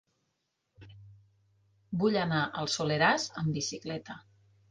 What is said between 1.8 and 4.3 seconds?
Vull anar al Soleràs amb bicicleta.